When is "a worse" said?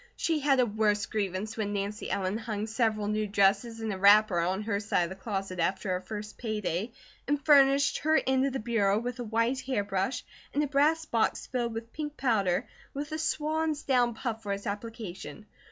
0.59-1.05